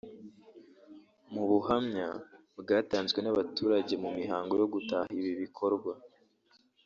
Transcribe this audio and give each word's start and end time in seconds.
Mu 1.33 1.43
buhamya 1.49 2.07
bwatanzwe 2.59 3.19
n’abaturage 3.21 3.93
mu 4.03 4.09
mihango 4.17 4.53
yo 4.61 4.67
gutaha 4.73 5.07
ibi 5.19 5.31
bikorwa 5.43 5.93